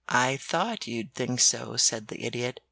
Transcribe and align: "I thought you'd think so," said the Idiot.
"I 0.09 0.37
thought 0.37 0.87
you'd 0.87 1.13
think 1.13 1.39
so," 1.41 1.77
said 1.77 2.07
the 2.07 2.25
Idiot. 2.25 2.59